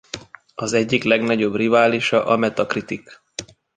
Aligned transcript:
Az 0.55 0.73
egyik 0.73 1.03
legnagyobb 1.03 1.55
riválisa 1.55 2.25
a 2.25 2.37
Metacritic. 2.37 3.21